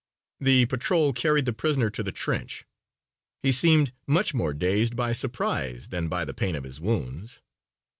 [0.39, 2.65] The patrol carried the prisoner to the trench.
[3.43, 7.39] He seemed much more dazed by surprise than by the pain of his wounds.